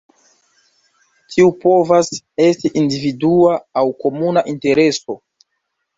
[1.33, 2.09] Tiu povas
[2.47, 5.19] esti individua aŭ komuna intereso.